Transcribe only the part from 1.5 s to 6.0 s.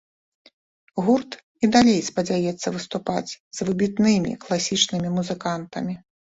і далей спадзяецца выступаць з выбітнымі класічнымі музыкантамі.